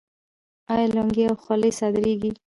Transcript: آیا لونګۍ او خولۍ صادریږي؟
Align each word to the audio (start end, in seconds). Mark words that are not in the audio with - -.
آیا 0.73 0.87
لونګۍ 0.93 1.23
او 1.29 1.35
خولۍ 1.43 1.71
صادریږي؟ 1.79 2.31